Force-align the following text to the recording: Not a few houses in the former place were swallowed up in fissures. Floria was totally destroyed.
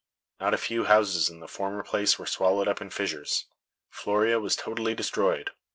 Not 0.39 0.55
a 0.55 0.57
few 0.57 0.85
houses 0.85 1.29
in 1.29 1.41
the 1.41 1.47
former 1.47 1.83
place 1.83 2.17
were 2.17 2.25
swallowed 2.25 2.67
up 2.67 2.81
in 2.81 2.89
fissures. 2.89 3.45
Floria 3.93 4.41
was 4.41 4.55
totally 4.55 4.95
destroyed. 4.95 5.51